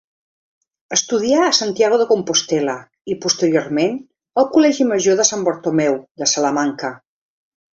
Estudià 0.95 1.41
a 1.47 1.51
Santiago 1.57 1.99
de 2.01 2.07
Compostel·la 2.13 2.75
i 3.15 3.17
posteriorment 3.27 4.01
al 4.43 4.49
Col·legi 4.57 4.89
Major 4.95 5.21
de 5.23 5.29
Sant 5.33 5.45
Bartomeu, 5.51 5.99
de 6.23 6.31
Salamanca. 6.37 6.93